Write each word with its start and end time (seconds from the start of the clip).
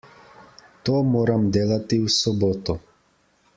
To 0.87 0.95
moram 1.09 1.45
delati 1.57 2.01
v 2.07 2.11
soboto. 2.17 2.79